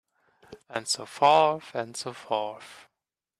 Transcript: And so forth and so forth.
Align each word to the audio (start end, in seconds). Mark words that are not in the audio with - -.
And 0.67 0.87
so 0.87 1.05
forth 1.05 1.75
and 1.75 1.95
so 1.95 2.11
forth. 2.11 2.87